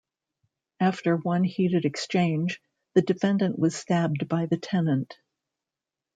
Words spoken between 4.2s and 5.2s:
by the tenant.